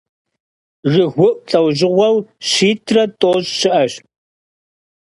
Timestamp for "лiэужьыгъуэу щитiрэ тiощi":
1.47-3.53